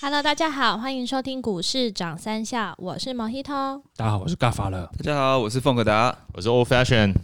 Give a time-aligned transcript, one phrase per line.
[0.00, 3.80] Hello，大家好，欢迎收听股市涨三下，我是 Mojito。
[3.96, 4.84] 大家好，我是嘎法乐。
[4.98, 6.14] 大家好，我是凤可达。
[6.32, 7.14] 我是 Old Fashion，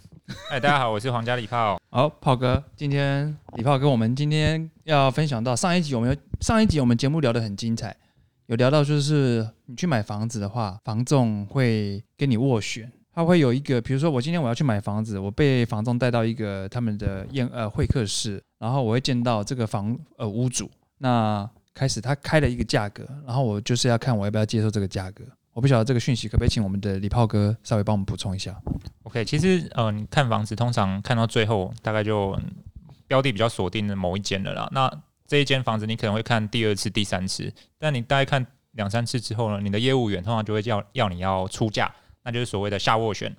[0.50, 1.78] 哎，大家好，我是皇家礼炮。
[1.90, 7.94] 好，炮哥，今天礼炮跟我们今天要分享到上一集，我们有上一集我们节目聊得很精彩，
[8.46, 25.24] 有聊到就是你去买房子的话，房仲会跟你斡旋，他会有一个，比如说我今天我要去买房子，我被房仲带到一个他们的宴呃会客室，然后我会见到这个房呃屋主，那开始他开了一个价格，然后我就是要看我要不要接受这个价格。
[25.52, 28.56] 我不晓得这个讯息可不可以请我们的李炮哥稍微帮我们补充一下。
[29.02, 32.38] OK，其实呃，你看房子通常看到最后，大概就
[33.08, 34.68] 标的比较锁定的某一间了啦。
[34.72, 34.90] 那
[35.26, 41.92] 这一间房子你可能会看第二次、第三次，但你大概看两三次之后呢，你的业务员通常就会要要你要出价，
[42.22, 43.34] 那就是所谓的下斡旋。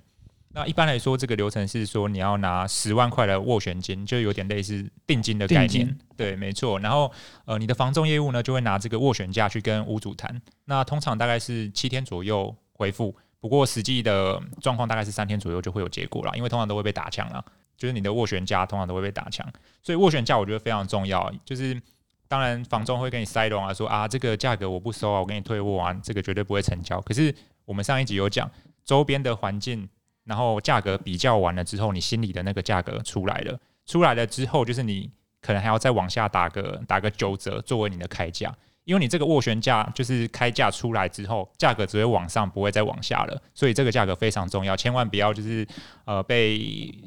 [0.54, 5.98] 那一般来说，这个流程是说你要拿十万块的斡旋金，就有点类似定金的概念。
[6.16, 6.78] 对，没错。
[6.80, 7.10] 然后
[7.46, 10.40] 呃，你的房仲业务呢就会拿这个斡旋价去跟屋主谈。
[10.66, 17.42] 那通常大概是七天左右回复，不过实际的状况大概是三天左右就会有结果了，因为通常都会被打枪了，
[17.76, 19.46] 就是你的斡旋价通常都会被打枪，
[19.82, 21.32] 所以斡旋价我觉得非常重要。
[21.44, 21.80] 就是
[22.28, 27.00] 当然房仲会跟你塞拢啊，说啊这个价格我不收啊，我给你退货啊，这个绝对不会成交。
[27.00, 27.34] 可是
[27.64, 28.50] 我们上一集有讲
[28.84, 29.88] 周边的环境，
[30.24, 38.54] 然后价格比较完了之后，你心里的那个价格出来了，出来了之后就是你可能还要再往下打个打个九折作为你的开价。
[38.84, 45.64] 因为你这个斡旋价就是开价出来之后，价格只会往上，不会再往下了，所以这个价格非常重要，千万不要就是
[46.04, 46.58] 呃被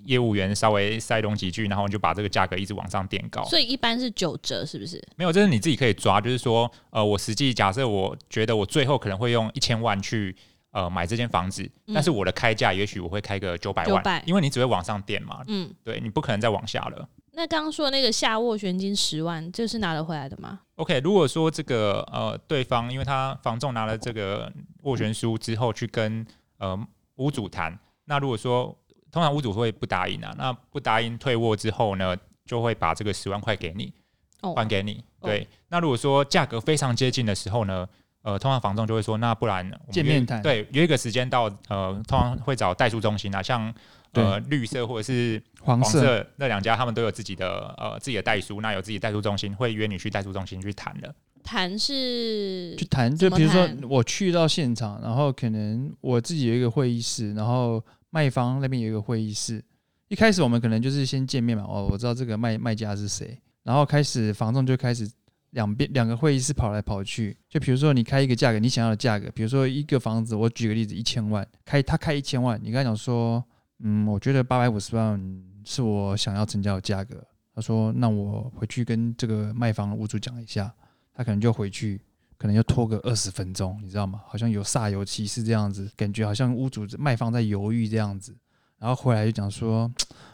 [0.06, 3.44] 业务员稍微塞拢几句，然后你就把这个价格一直往上垫高。
[3.44, 5.06] 所以一般是九折，是不是？
[5.18, 10.34] 没有，这是你自己可以抓，就是说呃，我实际假设我觉得我最后可能会用一千万去
[10.76, 17.08] 呃买这间房子，嗯但是我的开价也许我会开个九百万900，因为你只会往上垫嘛，嗯，对你不可能再往下了。
[17.32, 24.52] 那刚刚说的那个下斡旋金十万，这是拿得回来的吗？OK，如果说这个呃对方，因为他房仲拿了这个
[24.84, 26.26] 斡旋书之后去跟
[26.58, 26.78] 呃
[27.16, 28.78] 屋主谈，那如果说
[29.12, 33.94] 通常屋主会不答应啊，那不答应退货之后呢，就会把这个十万块给你
[34.42, 35.04] 哦，还给你。
[35.20, 37.88] 哦对，那如果说价格非常接近的时候呢，
[38.26, 43.72] 呃，通常房仲就会说，那不然见面谈对，约一个时间到呃，通常会找代书中心啊，像
[44.14, 51.14] 呃绿色或者是黄黄色色那两家，他们都有自己的呃自己的代书，那有自己的代书中心，会约你去代书中心去谈的。
[51.44, 59.64] 谈是去谈，就比如说我去到现场，然后可能我自己有一个会议室，然后卖方那边有一个会议室。
[60.08, 65.08] 一开始我们可能就是先见面嘛，哦，我知道这个卖卖家是谁，然后开始房仲就开始
[65.56, 67.36] 两边两个会议室跑来跑去。
[67.50, 73.44] 就比如说你开一个价格，你想要的价格，比如说一个房子，我举个例子，一千万，开他开一千万，你跟他讲说，
[73.80, 75.20] 嗯，我觉得八百五十万
[75.64, 77.22] 是我想要成交的价格。
[77.56, 80.72] 他说，那我回去跟这个卖方屋主讲一下，
[81.14, 82.00] 他可能就回去。
[82.38, 84.22] 可能要拖个二十分钟，你知道吗？
[84.28, 88.36] 好像有煞有其事这样子，感觉好像屋主卖方在犹豫这样子，
[88.78, 89.90] 然后回来就讲说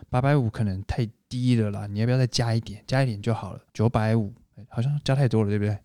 [0.10, 2.84] 八百五可能太低了啦，你要不要再加一点？
[2.88, 4.34] 加一点就好了，九百五，
[4.70, 5.78] 好像加太多了，对不对？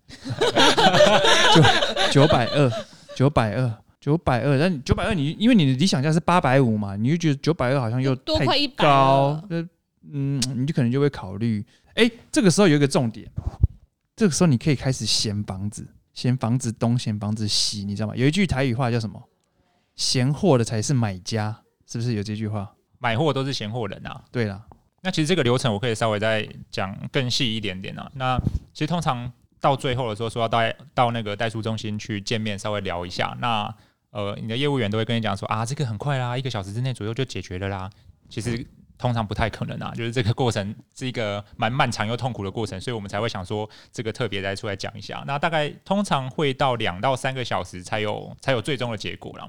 [1.55, 2.71] 九九百二，
[3.15, 9.69] 九百二，九百二，但九百二你因为你的理想价是八百五嘛，你就觉得九百二好像又太多快一百高了，呃，
[10.13, 13.29] 嗯，你就可能就会考虑，哎，这个时候有一个重点，
[14.15, 18.17] 这个时候你可以开始嫌房子，嫌房子东，嫌房子西，你知道吗？
[18.17, 19.23] 有一句台语话叫什么？
[19.97, 22.71] 嫌货的才是买家，是不是有这句话？
[22.99, 24.23] 买货都是嫌货人啊。
[24.31, 24.63] 对啦，
[25.07, 28.11] 那其实这个流程我可以稍微再讲更细一点点啊。
[28.15, 28.37] 那
[28.73, 30.59] 其实通常到最后的时候，说要到
[30.95, 33.33] 到那个代数中心去见面，稍微聊一下。
[33.41, 33.73] 那
[34.11, 37.89] 呃，你的业务员都会跟你讲说啊，这个很快啦，一个小时之内左右就解决了啦。
[38.29, 38.67] 其实
[38.99, 45.23] 通常不太可能啊，就是这个过程是一个蛮漫长又痛苦的过程，所以我们才会想说这个特别再出来讲一下。
[45.25, 49.49] 那大概通常会到两到三个小时才有才有最终的结果了。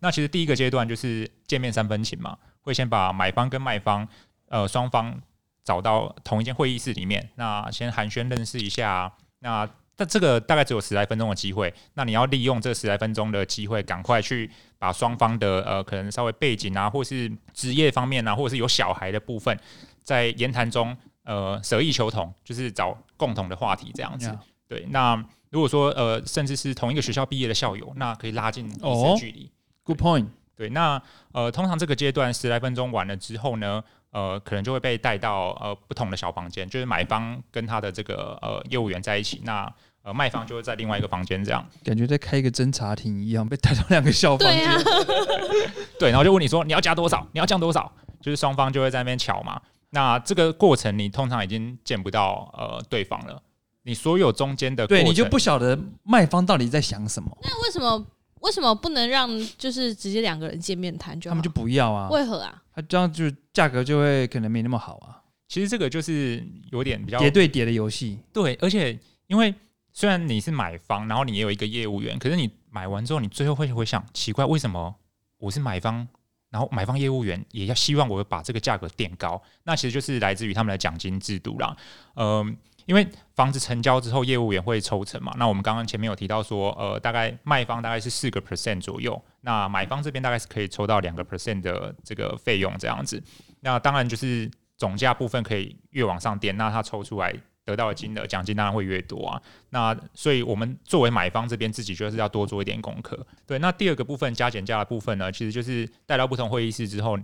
[0.00, 4.08] 那其实第一个阶段就是见面三分情嘛，会先把买方跟卖方
[4.48, 5.20] 呃双方
[5.64, 9.12] 找到同一间会议室里面，那先寒暄认识一下。
[9.40, 19.58] 那但这个大概只有十来分钟的机会，那你要利用这十来分钟的机会，赶快去把双方的呃可能稍微背景啊，或是职业方面啊，或者是有小孩的部分，
[20.02, 24.36] 在言谈中呃舍异求同，就是找共同的话题这样子。
[24.68, 25.16] 对，那
[25.50, 29.50] 如果说呃甚至是同一个学校毕业的校友，那可以拉近彼此哦的距离。
[29.82, 30.26] ，Good point。
[30.56, 31.00] 对，那
[31.32, 33.84] 呃，通常这个阶段十来分钟完了之后呢，
[34.16, 39.70] 呃，可能就会被带到呃不同的小房间，就是买方跟他的这个呃业务员在一起，那
[40.02, 41.62] 呃卖方就会在另外一个房间这样。
[41.84, 44.58] 感觉在开一个侦查庭一样，被带到两个小房间。
[44.58, 47.92] 对啊， 对，然后就问你说你要加多少，你要降多少，
[48.22, 49.60] 就是双方就会在那边瞧嘛。
[49.90, 53.42] 那这个过程你通常已经见不到呃对方了，
[53.82, 58.06] 你所有中间的对你就不晓得卖方到底在想什么，那为什么
[58.40, 59.28] 为什么不能让
[59.58, 61.32] 就是直接两个人见面谈就好？
[61.32, 62.62] 他们就不要啊，为何啊？
[62.76, 63.24] 他这样就
[63.54, 68.96] 价格就会可能没那么好啊，其实这个就是有点比较叠对叠的游戏，对，而且
[69.28, 69.54] 因为
[69.94, 74.94] 虽然你是买方，然后你也有一个业务员，可是你买完之后，你最后会会想，奇怪，为什么
[75.38, 76.06] 我是买方，
[76.50, 79.42] 然后买方业务员也要希望我把这个价格垫高？
[79.64, 81.74] 那其实就是来自于他们的奖金制度啦。
[82.16, 82.54] 嗯、
[82.86, 85.32] 因为房子成交之后，业务员会抽成嘛。
[85.36, 93.22] 那我们刚刚前面有提到说，呃，大概卖方大概是四个 percent 左右，那买方这边大概是可以抽到两个 percent 的这个费用这样子。
[93.60, 97.34] 那当然就是总价部分可以越往上垫，那他抽出来
[97.64, 99.42] 得到的金额奖金当然会越多啊。
[99.70, 103.26] 那所以我们作为买方这边自己就是要多做一点功课。
[103.44, 107.18] 对，那第二个部分加减价的部分呢，其实就是带到不同会议室之后，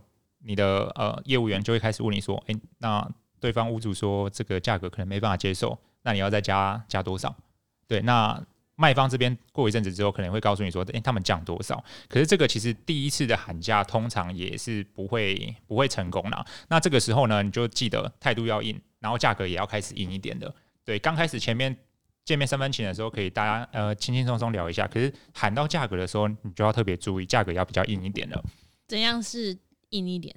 [0.45, 3.09] 你的呃业务员就会开始问你说，诶，那
[3.43, 7.35] 对方屋主说这个价格可能没办法接受，那你要再加加多少？
[7.89, 8.41] 对，那
[8.77, 11.83] 卖方这边过一阵子之后，可能会告诉你说，诶，他们降多少？
[12.09, 16.47] 可是这个其实第一次的喊价通常也是不会不会成功啦。
[16.69, 20.55] 那这个时候呢，你就记得态度要硬，然后价格也要开始硬一点的。
[20.85, 21.77] 对，刚开始前面
[22.25, 24.87] 见面三分情的时候，可以大家呃轻轻松松聊一下。
[24.87, 28.43] 可是喊到价格的时候，你就要特别注意，价格要比较硬一点的。
[28.89, 29.57] 怎样是
[29.93, 30.35] 硬一点？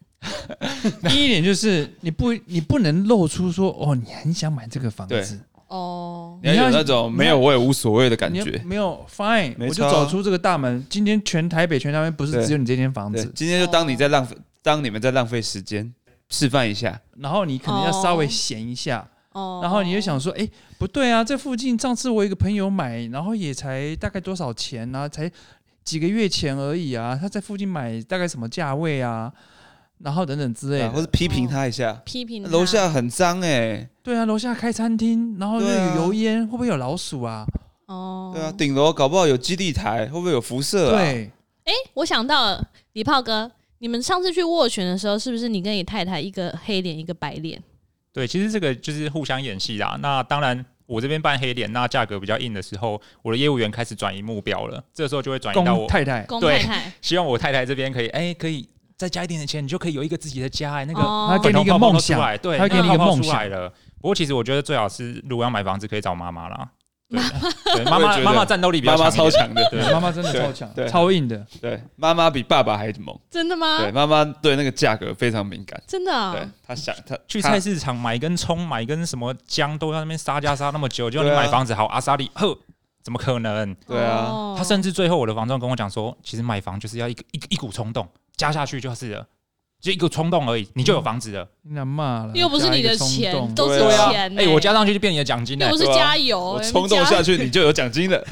[1.09, 8.59] 第一点就是你不你不能露出说哦，你很想买这个房子，哦，你要有那种没有我也无所谓的感觉。
[8.65, 10.83] 没有 fine，我就走出这个大门。
[10.89, 15.93] 今天全台北、全台湾不是只有你这间房子，，今天就当你在浪费，当你们在浪费时间，
[16.29, 16.99] 示范一下。
[17.17, 20.47] 然后你可能要稍微闲一下，哦，然后你就想说，哎，
[20.79, 25.07] 不对啊，这附近上次我一个朋友买，然后也才大概多少钱啊？
[25.07, 25.31] 才
[25.85, 29.31] 几个月前而已啊，他在附近买大概什么价位啊？
[29.99, 31.03] 然后等等之类的啊或的。
[31.03, 37.45] 是批评他一下，批评楼下很脏哎，对啊，楼下开餐厅，然后又有油烟，会不会有老鼠啊？
[37.85, 40.97] 哦，对啊，顶楼搞不好有基地台，会不会有辐射啊？
[40.99, 41.31] 对，
[41.63, 47.61] 哎，我想到了，李炮哥，你们上次去握拳的时候，是不是你跟你太太一个黑脸一个白脸？
[48.11, 49.97] 对，其实这个就是互相演戏啦。
[50.01, 54.83] 那当然，我这边扮黑脸，那价格比较硬的时候，我的业务员开始转移目标了。
[54.93, 58.67] 这时候就会转移到我，太太，对太太， 希望我太太这边可以，哎、可以
[58.97, 63.49] 再加一点点钱，你就可以有一个自己的家、哎，那个哦他给你一个梦想对，他给你一个那泡泡梦想。
[64.01, 66.69] 不过其实我觉得最好是，如果要买房子，可以找妈妈啦。
[67.85, 71.45] 妈妈妈妈战斗力比较妈妈超强的，对妈妈真的超强，对超硬的。
[71.61, 73.17] 对，妈妈比爸爸还猛。
[73.29, 73.79] 真的吗？
[73.79, 75.81] 对，妈妈对那个价格非常敏感。
[75.87, 82.57] 真的啊、对，她想她她去菜市场买一根葱，买一根什么姜，都在那边杀价杀那么久，结果你买房子好阿萨利，呵，
[83.03, 83.75] 怎么可能？
[83.87, 89.27] 对啊，哦他甚至最后我的房东跟我讲说，其实买房就是要一个一一股冲动，加下去就是了，
[89.85, 91.47] 就一个冲动而已，你就有房子了。
[91.61, 95.77] 你俩骂了，又不是你的钱，都是对啊钱、哎、我加上去就变你的奖金了又不。
[95.77, 98.25] 是加油，我冲动下去，你就有奖金了。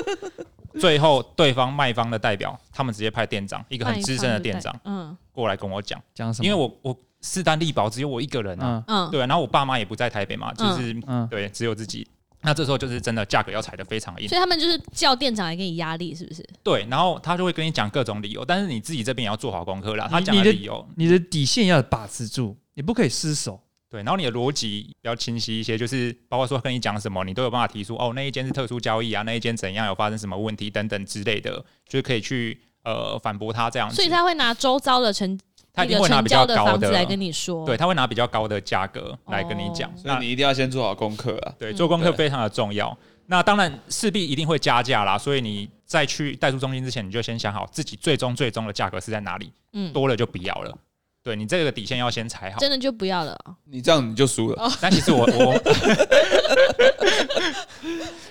[0.78, 6.44] 最后对方卖方的代表，他们直接派店长，一个很资深的店长嗯过来跟我讲，讲什么？
[6.46, 12.06] 因为我我势单力薄，只有我一个人啊，嗯嗯，对啊，然后我爸妈也不在台北嘛，就是、嗯，对，只有自己。
[12.42, 16.44] 那这时候就是真的价格要踩得非常硬所，以他们就是叫店长来给你压力，是不是？
[16.62, 20.08] 对，然后他就会跟你讲各种理由，但是你自己这边也要做好功课啦。
[20.10, 23.60] 他你你的讲的理由，你的底线要把持住，你不可以失手。
[23.88, 33.94] 对，然后你的逻辑比较清晰一些，就是包括说跟你讲什么，你都有办法提出哦，那一间是特殊交易啊，那一间怎样有发生什么问题等等之类的，就是可以去呃反驳他这样子。
[33.94, 35.38] 所以他会拿周遭的成
[35.72, 39.88] 他一定会拿比较高的，房子来跟你说，对，他会拿比较高的价格来跟你讲。
[39.90, 41.54] 哦那所以你一定要先做好功课啊。
[41.58, 42.96] 对做功课非常的重要。
[43.26, 50.76] 那当然势必一定会加价啦，所以你在去代书中心之前，你就先想好自己最终最终的价格是在哪里，嗯，多了就不要了。
[51.22, 52.58] 对你这个底线要先踩好。
[52.58, 53.54] 真的就不要了哦。
[53.64, 54.68] 你这样你就输了。
[54.80, 55.54] 但其实我我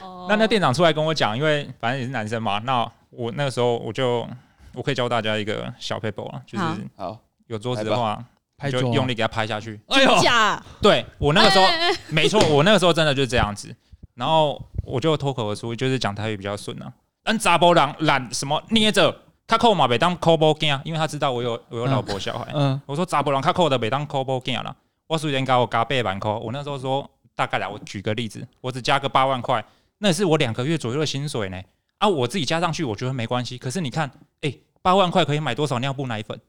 [0.02, 4.28] 哦 那那店长出来跟我讲，因为反正也是男生嘛，那我那个时候我就
[4.74, 7.20] 我可以教大家一个小 paper 啊，就是好好，
[7.52, 8.24] 有桌子的话，
[8.58, 9.80] 拍就用力给它拍下去。
[9.88, 13.76] 哎呦，假对我那个时候，哎哎哎没错，我那个时候真的就是这样子，
[14.16, 16.92] 然后我就脱口而出，就是讲台语比较顺啊。
[17.24, 19.16] 咱查波人懒什么捏着，
[19.46, 22.52] 他扣嘛，每当扣包囝，因为他知道我有我有老婆小孩。
[22.54, 24.76] 嗯，我说查波人他扣的每当扣包囝啦，
[25.08, 29.64] 我虽然加我加八万块，我那时候说大概啦，我举个例子，我只加个八万块，
[30.00, 31.62] 那是我两个月左右的薪水呢。
[31.98, 33.60] 啊，我自己加上去，我觉得没关系。
[33.60, 34.10] 可是你看，
[34.42, 36.40] 哎、八万块可以买多少尿布奶粉？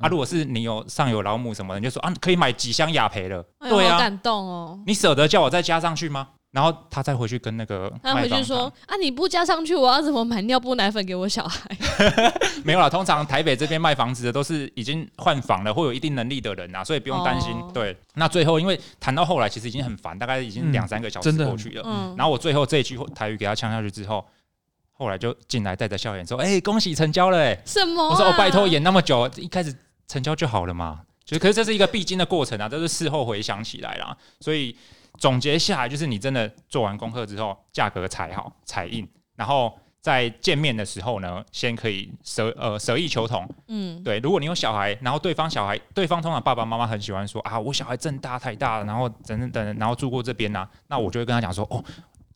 [0.00, 3.44] 啊，如果是你有上有老母什么的，你就说啊，可以买几箱雅培了。
[3.60, 4.80] 对啊，好感动哦。
[4.86, 6.28] 你舍得叫我再加上去吗？
[6.50, 11.68] 然后他再回去跟那个他回去说啊，你不加上去，我要怎么买尿布奶粉给我小孩？
[12.64, 12.88] 没有啦。
[12.88, 17.52] 通常台北这边卖房子的都是已经换房了，会有一定能力的人啊，所以不用担心。
[17.52, 21.82] 哦对，那最后因为谈到后来，其实已经很烦，大概已经嗯两三个小时过去了。
[21.84, 24.24] 嗯，然后我最后这一句台语给他呛下去之后，
[24.92, 28.08] 后来就进来带着笑脸说：“哎、恭喜成交了、欸！”什么啊？
[28.10, 29.72] 我说：“哦，拜托，演那么久，一开始
[30.08, 34.16] 成交就好了嘛。”就可是这是一个必经的过程啊，这是事后回想起来啦。
[34.40, 34.74] 所以
[35.18, 43.46] 总结下来，就是你真的做完功课之后，价格踩好踩硬，然后在见面的时候呢，先可以舍呃舍易求同。
[43.66, 51.84] 嗯，对，如果你有小孩，然后对方小孩，对方通常爸爸妈妈很喜欢说啊，我小孩正大太大了，然后等等等，然后住过这边呐、那我就会跟他讲说，哦，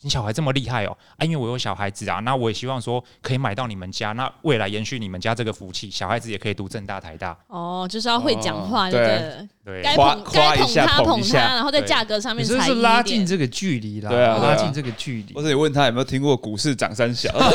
[0.03, 9.81] 你小孩这么厉害哦，啊，因为我有小孩子啊，那我也希望说可以买到你们家，那未来延续你们家这个福气，小孩子也可以读正大台大，哦，就是要会讲话，对对？
[9.81, 15.41] 该捧夸一下该捧他捧捧一下他，然后在对价格上面你这是拉近这个距离啦，对啊拉近这个距离或。
[15.41, 17.47] 者你问他有没有听过股市涨三小， 我也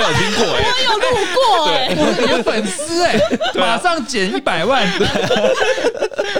[0.00, 1.02] 有听过哎、有路
[1.34, 3.18] 过哎，我是你的粉丝哎，
[3.56, 4.86] 马上减一百万，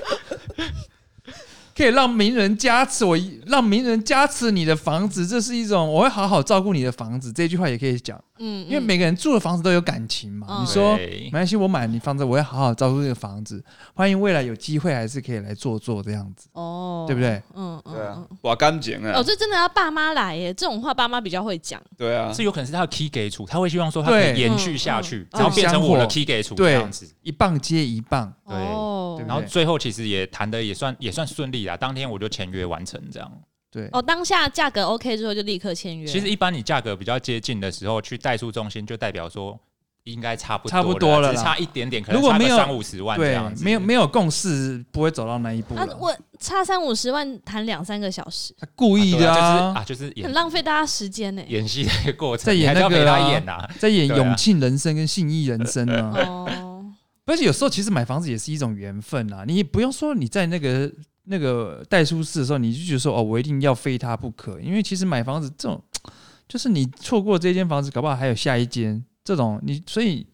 [1.80, 7.32] 可以让名人加持我，让名人加持你的房子，这是一种我会好好照顾你的房子。
[7.32, 10.46] 这句话也可以讲，嗯，因为每个人住的房子都有感情嘛。
[10.50, 13.64] 嗯你说对没关系，我买你房子，我会好好照顾这个房子。
[13.94, 17.22] 欢迎未来有机会还是可以来做做这样子，哦，对不？
[17.22, 17.42] 对？
[17.54, 21.80] 嗯嗯对啊嗯，，哇干净啊哦，，这真的要爸妈来耶，这种话爸妈比较会讲。
[21.96, 27.10] 对啊，这有可能是他的 key 给出，他会希望说他可以延续下去嗯，然后变成我的嗯 key 给出对这样子。
[27.22, 33.32] 一棒接一棒，对哦对不然后最后其实也谈的也算也算顺利啦，当天我就签约完成这样。
[33.70, 36.06] 对，哦，当下价格 OK 之后就立刻签约。
[36.06, 39.56] 其实一般你价格比较接近的时候，去代数中心就代表说
[40.04, 43.62] 应该差不多差不多了只差一点点，可能差个如果没有三五十万这对样，子。
[43.62, 45.96] 没有没有共识，不会走到那一步啊，了。
[46.00, 51.42] 我差三五十万谈两三个小时，他故意的就是啊，啊，就是很浪费大家时间呢。
[51.46, 53.70] 演戏的一个过程，在演那个啊他演啊。
[53.78, 56.12] 在演永庆人生跟信义人生呢。
[56.26, 56.84] 哦，
[57.26, 60.90] 而且有时候其实买房子也是一种缘分啊，你不用说你在那个
[61.30, 65.80] 那个代书室的时候，你就觉得说哦，我一定要非他不可，因为其实买房子这种，
[66.48, 70.26] 就是你错过这间房子，搞不好还有下一间这种，你所以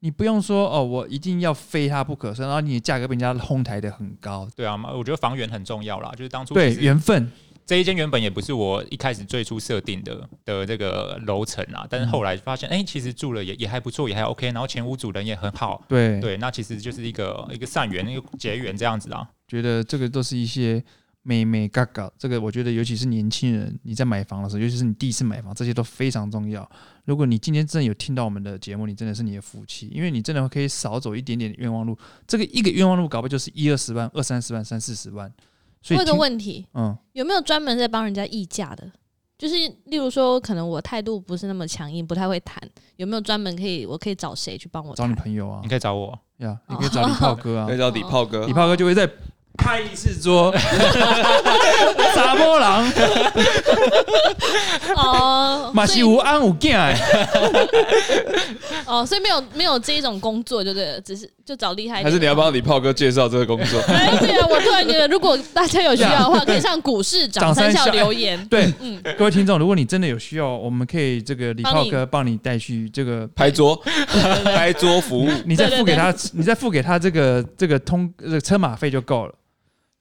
[0.00, 7.30] 你不用说哦，我一定要非他不可，然后你的价格被人家哄抬的很高，对啊，我觉得房源很重要啦，就是当初对缘分，
[7.64, 19.28] 这一间原本也不是我一开始最初设定的的这个楼层啊，但是后来发现，哎、其实住了也也还不错，也还 OK，然后前屋主人也很好，对，对，那其实就是一个一个善缘，一个结缘这样子啊。
[19.50, 20.80] 觉得这个都是一些
[21.22, 26.68] 美美嘎嘎，这个我觉得尤其是年轻人，你在买房的时候，尤其是你第一次买房，这些都非常重要。
[27.04, 31.98] 如果你今天真的有听到我们的节目，你真的是你的福气，因为你真的可以少走一点点冤枉路。
[32.28, 35.32] 这个一个冤枉路搞不好就是一二十万、二三十万、三四十万。
[35.82, 38.92] 所以问个，问题，嗯，有没有专门在帮人家议价的？
[39.38, 39.54] 就是
[39.86, 42.62] 例如说，可能我态度不是那么强硬，不太会谈，
[42.96, 45.14] 有没有专门可以我可以找谁去帮我找你？
[45.14, 49.10] 朋友啊你，可以找我，呀，你可以找李炮哥啊可以，找李炮哥李，炮哥就会在
[49.60, 50.52] 拍一次桌，
[52.14, 52.90] 查波郎，
[54.96, 56.98] 哦，马所以西吴安武囝哎，
[58.86, 62.04] 哦，所以没有没有这一种工作，就对了，只是就找厉害一点。
[62.04, 63.80] 还是你要帮李炮哥介绍这个工作？
[63.88, 68.42] 哎，对啊，我突然觉得，如果大家有需要的话，可以上股市涨涨三三校校留言。
[68.46, 73.76] 对，嗯，各位听众，如果你真的有需要，我们可以这个李炮哥帮你带去这个拍桌，
[74.44, 79.34] 拍桌服务，你再付给他，你再付给他这个这个通这个车马费就够了。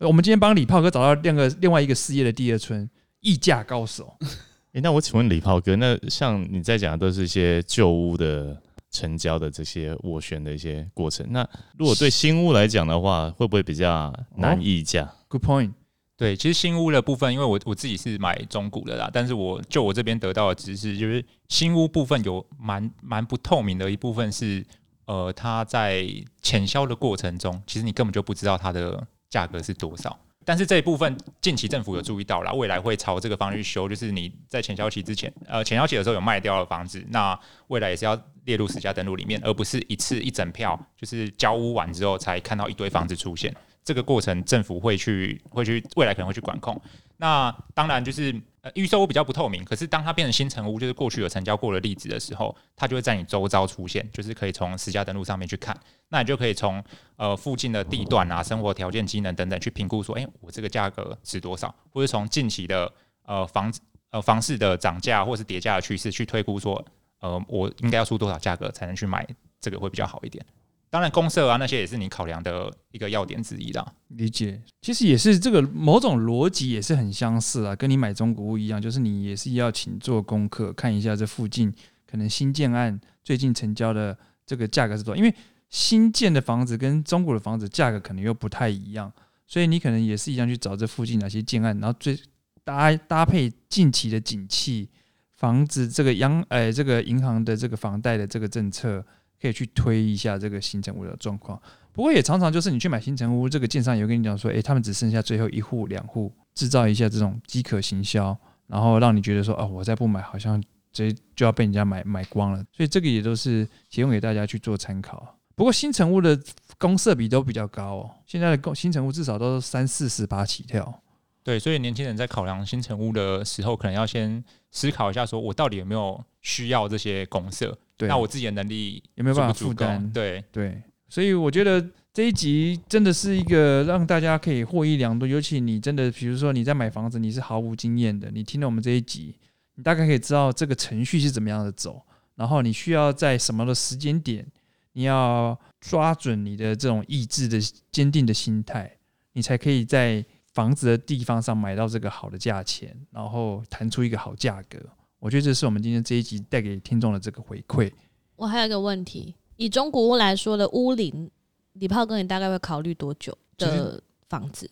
[0.08, 2.89] 我们今天帮李炮哥找到另个另外一个事业的第二春，
[3.20, 4.15] 议价高手。
[4.72, 8.56] 诶，那我请问李炮哥，那像你在讲的都是一些旧屋的
[8.91, 11.46] 成交的这些斡旋的一些过程，那
[11.77, 15.72] 如果对新屋来讲的话，会不会比较难议价？Good point。
[16.15, 24.65] 对，其实新屋的部分，因为我我自己是买中古的啦，但是我就我这边得到的知识，就是新屋部分有蛮蛮不透明的一部分是，
[25.06, 26.06] 呃，它在
[26.41, 30.17] 潜销的过程中，其实你根本就不知道它的价格是多少。
[30.45, 43.55] 但是这一部分近期政府有注意到了，未来会朝这个方向去修，就是你在前消期之前，呃，前消期的时候有卖掉的房子，那未来也是要列入实价登录里面，而不是一次一整票，就是交屋完之后才看到一堆房子出现。
[43.83, 46.79] 这个过程政府会去会去未来可能会去管控。
[47.17, 55.78] 那当然就是呃预售屋比较不透明，可是当它变成新成屋，就是过去有成交过的例子的时候，它就会在你周遭出现，就是可以从实价登录上面去看，
[56.10, 56.84] 那你就可以从
[57.16, 62.92] 呃附近的地段啊、生活条件、机能等等去评估说，哎、我这个价格值多少，或者从近期的
[63.25, 63.80] 呃房子
[64.12, 66.86] 呃房市的涨价或是跌价的趋势去推估说，
[67.20, 69.28] 呃我应该要出多少价格才能去买
[69.62, 70.46] 这个会比较好一点。
[70.89, 73.93] 当然公社啊那些也是你考量的一个要点之一啦。
[74.08, 81.72] 理解，其实也是这个某种逻辑也是很相似啊，跟你买中古屋一样，就是你也是要请做功课，看一下这附近
[82.10, 85.34] 可能新建案最近成交的这个价格是多少，因为
[85.69, 89.12] 新建的房子跟中古的房子价格可能又不太一样，
[89.46, 92.19] 所以你可能也是一样去找这附近哪些建案，然后最
[92.63, 94.89] 搭搭配近期的景气，
[95.36, 99.05] 房子这个央呃这个银行的这个房贷的这个政策，
[99.41, 101.62] 可以去推一下这个新成屋的状况。
[101.91, 112.63] 不过也常常就是你去买新城屋，这个建商也会跟你讲说，诶，他们只剩下最后一户两户，制造一下这种饥渴行销，然后让你觉得说，哦，我再不买，好像这就要被人家买买光了。
[112.72, 115.36] 所以这个也都是提供给大家去做参考。
[115.55, 116.39] 不过新城屋的
[116.77, 121.01] 公设比都比较高哦，现在的公新城屋至少都三四十八起跳。
[121.43, 127.75] 对，所以年轻人在考量新成屋的时候，可能要先思考一下，说我到底有没有需要这些公社？
[127.98, 130.12] 对，那我自己的能力有没有办法负担？
[130.12, 135.27] 对，对，所以我觉得这一集真的是一个让大家可以获益良多。
[135.27, 139.36] 尤其你真的，比如说你在买房子，你是毫无经验的，你听了我们这一集，
[139.75, 142.01] 你大概可以知道这个程序是怎么样的走，
[142.36, 144.46] 然后你需要在什么的时间点，
[144.93, 147.58] 你要抓准你的这种意志的
[147.91, 148.98] 坚定的心态，
[149.34, 150.24] 你才可以在
[150.60, 154.78] 房子的地方上买到这个好的价钱，然后谈出一个好价格。
[155.18, 157.89] 我觉得这是我们今天这一集带给听众的这个回馈。
[158.36, 161.32] 我还有一个问题，以中古屋来说的屋龄，
[161.75, 164.70] 李炮哥你大概会考虑多久的房子？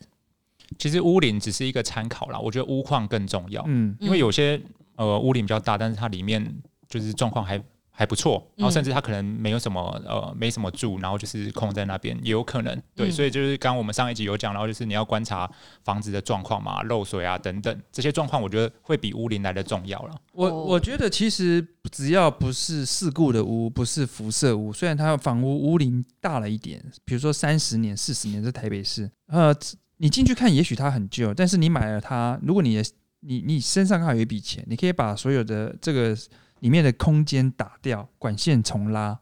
[0.78, 4.62] 其实屋龄只是一个参考啦，我觉得屋况更重要，嗯，因为有些
[4.98, 6.54] 呃屋龄比较大，但是它里面
[6.90, 7.58] 就是状况还
[8.00, 12.80] 还不错，然后甚至它可能没有什么呃没什么住，然后就是空在那边也有可能。
[12.94, 15.50] 对，嗯所以就是刚刚我们上一集有讲，然后就是你要观察
[15.84, 20.16] 房子的状况嘛，漏水啊等等这些状况，我觉得会比屋龄来的重要了。
[20.32, 29.52] 我哦我觉得其实只要不是事故的屋，不是辐射屋，虽然它房屋屋龄大了一点，比如说三十年、四十年，在台北市，呃，
[29.98, 32.84] 你进去看，也许它很旧，但是你买了它，如果你的
[33.22, 36.16] 你你身上刚好有一笔钱，你可以把所有的这个
[36.60, 39.18] 里面的空间打掉，管线重拉，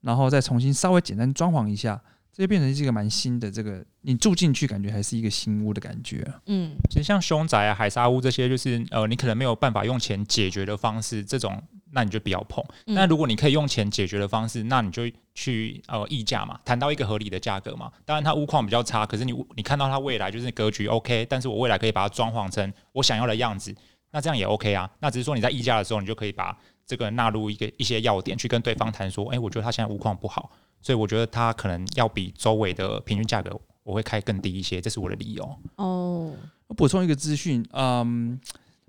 [0.00, 2.00] 然后再重新稍微简单装潢一下，
[2.32, 6.40] 这就变成是一个蛮新的这个，你住进去感觉还是一个新屋的感觉啊。
[6.46, 11.62] 嗯，其实像凶宅啊、海沙屋这些，就是呃你可能没有办法用钱解决的方式，这种
[11.92, 12.64] 那你就不要碰。
[12.86, 17.90] 嗯那如果你可以用钱解决的方式，那你就去呃议价嘛，谈到一个合理的价格嘛。
[18.04, 23.72] 当然它屋况比较差，可是你你看到它未来就是格局 OK，但是我未来可以把它装潢成我想要的样子，
[24.10, 24.90] 那这样也 OK 啊。
[24.98, 26.56] 那只是说你在议价的时候，你就可以把
[26.86, 35.58] 这个纳入一个一些要点，去跟对方谈说，哎、我觉得他现在物况不好，所以我觉得他可能要比周围的平均价格我会开更低一些，这是我的理由。
[35.76, 36.32] 哦，
[36.66, 38.38] 我补充一个资讯，嗯，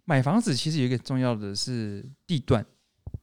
[0.06, 2.66] 买房子其实有一个重要的是地段。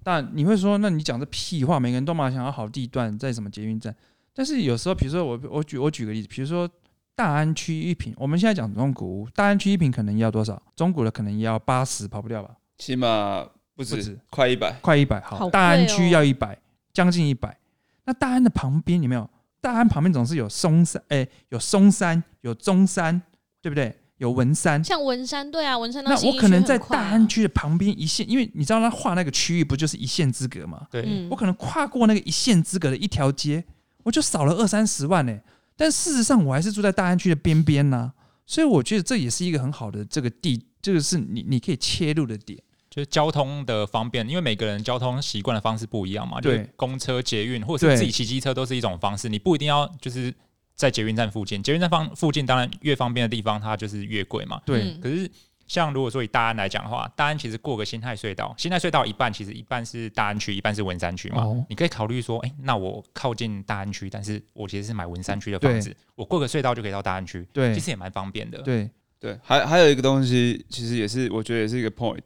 [0.04, 3.94] 但你会说，那你讲的屁话，每个人都嘛想要好地段，在什么捷运站？
[4.34, 6.68] 但是有时候，比如说我我举我举个例子，比如说
[7.14, 10.60] 大安区一平，我们现在讲中古屋，大安区一平可能要多少？
[10.74, 12.56] 中古的可能要八十，跑不掉吧？
[12.78, 13.46] 起码
[13.82, 14.72] 不止不止快一百。
[14.80, 16.58] 快一百，好，好大安区哦要一百，
[16.92, 17.56] 将近一百。
[18.04, 19.28] 那大安的旁边有没有？
[19.60, 23.22] 大安旁边总是有松山，哎、有松山，有中山，
[23.60, 23.96] 对不对？
[24.18, 24.82] 有文山。
[24.84, 30.86] 像文山，对啊，文山到那我可能在大安，区的旁边一线，因为你知道他划那个区域不就是一线之隔吗？
[30.90, 33.64] 对，嗯我可能跨过那个一线之隔的一条街，
[34.04, 35.36] 我就少了二三十万呢、
[35.76, 38.12] 但事实上，我还是住在大安区的边边呢，
[38.46, 42.60] 所以我觉得这也是一个很好的这个地，这个是你你可以切入的点。
[42.94, 50.30] 就是交通的方便，因为每个人交通习惯的方式不一样嘛，就对是公车、捷运或者是自己骑机车都是一种方式，你不一定要就是
[50.74, 54.60] 在捷运站附近，捷运站方附近当然越方便的地方它就是越贵嘛。
[54.66, 55.30] 对，嗯可是
[55.66, 61.44] 像如果说以大安来讲的话，大安其实过个新泰隧道，新泰隧道一半其实一半是大安区，一半是文山区嘛。
[61.44, 68.58] 哦你可以考虑说，哎、那我靠近大安区，但是我其实是买文山区的房子，我过个隧道就可以到大安区，对其实也蛮方便的。
[68.60, 72.20] 对，对，还还有一个东西，其实也是我觉得也是一个 point。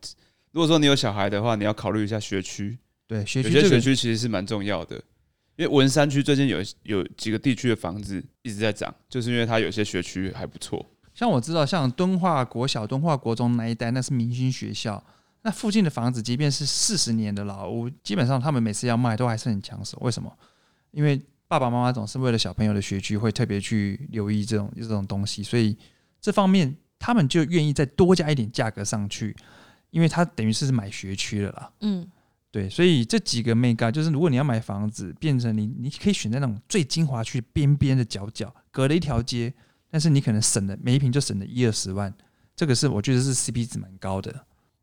[0.56, 4.96] 如果说你有小孩的话，你要考虑一下学区，对，学有些学区其实是蛮重要的。
[5.56, 10.82] 因为文山区最近有有几个地区的房子一直在涨，就是因为它有些学区还不错。
[11.12, 15.04] 像我知道，像敦化国小、敦化国中那一带，那是明星学校。
[15.42, 19.98] 那附近的房子，即便是四十年的老屋，基本上他们每次要卖都还是很抢手。
[20.00, 20.34] 为什么？
[20.90, 25.76] 因为爸爸妈妈总是为了小朋友的学区，会特别去留意这种这种东西，所以
[26.18, 29.36] 这方面他们就愿意再多加一点价格上去，
[29.90, 31.72] 因为他等于是买学区了啦。
[31.80, 32.06] 嗯，
[32.50, 39.52] 对，所以这几个 mega 就是，如果你要买房子，变成你你可以选在那种最精华区边边的角角，隔了一条街，
[39.90, 42.12] 但是你可能省了每一平就省了一二十万，
[42.54, 44.32] 这个是我觉得是 CP 值蛮高的。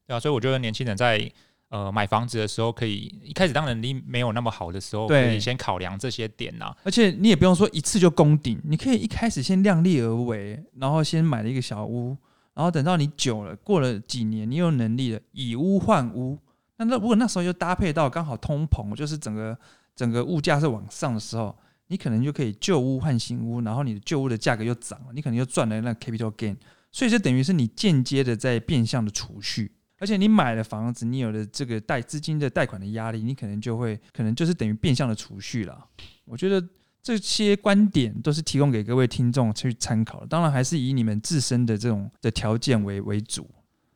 [0.05, 1.31] 对啊，所以我觉得年轻人在
[1.69, 12.15] 呃买房子的时候，可以一开始当然你没有那么好的时候，可对以先考量这些点呐、而且你也不用说一次就攻顶，你可以一开始先量力而为，然后先买了一个小屋，
[12.53, 16.37] 然后等到你久了，过了几年，你有能力了，以屋换屋。
[16.77, 19.57] 那那如果那时候又搭配到刚好通膨，就是整个
[19.95, 21.55] 整个物价是往上的时候，
[21.87, 26.55] 你可能就可以旧屋换新屋，然后你的旧屋的价格又涨了，你可能又赚了那 capital gain。
[26.91, 35.87] 所以就等于是你间接的在变相的储蓄，而且你买了房子，你有了这个贷资金的贷款的压力，你可能就会可能就是等于变相的储蓄了。
[36.25, 36.63] 我觉得
[37.03, 43.45] 这些观点都是提供给各位听众去参考的，当然还是以你们自身的这种的条件为为主。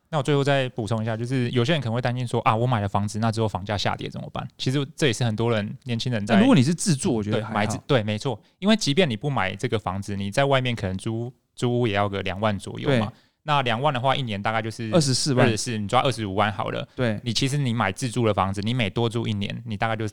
[0.10, 4.46] 那我最后再补充一下，就是有些人可能会担心说啊，我买了房子，那之后房价下跌怎么办？
[4.58, 7.42] 其实这也是很多人年轻人在但如果你是自住，我觉得。
[7.50, 13.12] 买自对，没错，因为即便你不买这个房子，你在外面可能租租屋也要个两万左右嘛。
[13.44, 16.86] 那两万的话，一年大概就是二十四万二十，四，你抓二十五万好了。
[16.96, 20.06] 对，你其实你买自住的房子，你每多住一年，你大概就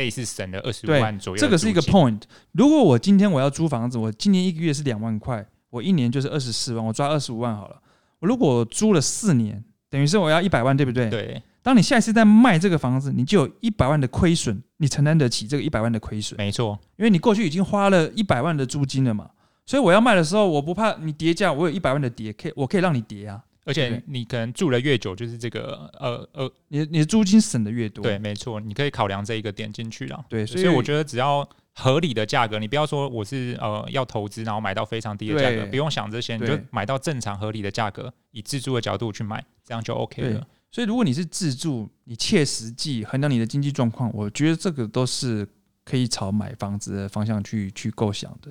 [0.00, 1.38] 类似省了二十五万左右。
[1.38, 1.80] 这个是一个。
[1.82, 2.22] point。
[2.52, 7.76] 如果我今天我要租房子，我今年一个月是两万块，我一年就是二十四万，我抓二十五万好了。
[8.20, 11.10] 我如果租了四年，等于是我要一百万，对不对？。
[11.10, 19.28] 对，当你下一次再卖这个房子，你就有一百万的亏损，你承担得起这个一百万的亏损，没错，因为你过去已经花了一百万的租金了嘛。
[19.66, 23.42] 所以我要卖的时候，我不怕你跌价，我有一百万的跌，可以我可以让你跌啊。
[23.64, 30.24] 而且你可能住的越久，就是这个呃呃，你你的租金省的越多，对，没错，你可以考量这一个点进去了。
[30.28, 40.46] 对，所以我觉得只要合理的价格，你不要说我是呃要投资，然后买到非常低的价格，不用想这些，你就买到正常合理的价格，以自住的角度去买，这样就 OK 了。
[40.72, 45.46] 所以如果你是自住，你切实际衡量你的经济状况，我觉得这个都是
[45.84, 48.50] 可以朝买房子的方向去去构想的。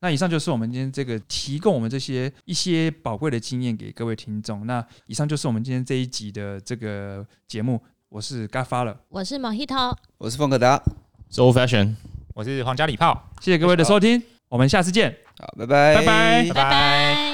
[0.00, 4.66] 那以上就是我们今天这个提供我们这些一些宝贵的经验给各位听众。
[4.66, 10.82] 那以上就是我们今天这一集的这个节目，我是嘎发了，我是 Mojito，我是凤可达，
[11.30, 11.94] 是 old fashion。
[12.34, 15.16] 我是皇家礼炮，谢谢各位的收听，我们下次见。
[15.36, 17.27] 好，拜拜，拜拜拜拜。